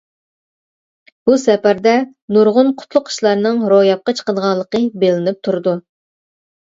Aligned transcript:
بۇ 1.29 1.35
سەپەردىن 1.41 2.07
نۇرغۇن 2.37 2.73
قۇتلۇق 2.79 3.13
ئىشلارنىڭ 3.13 3.61
روياپقا 3.75 4.17
چىقىدىغانلىقى 4.21 4.83
بىلىنىپ 5.05 5.43
تۇرىدۇ. 5.49 5.77